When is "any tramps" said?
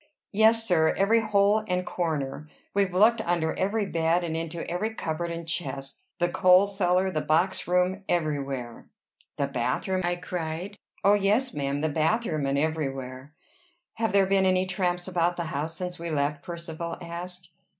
14.47-15.07